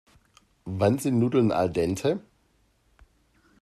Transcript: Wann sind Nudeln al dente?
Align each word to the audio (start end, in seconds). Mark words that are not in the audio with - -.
Wann 0.65 0.97
sind 0.97 1.19
Nudeln 1.19 1.51
al 1.51 1.71
dente? 1.71 2.19